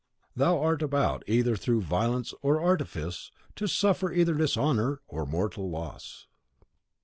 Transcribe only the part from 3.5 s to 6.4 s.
to suffer either dishonour or mortal loss.)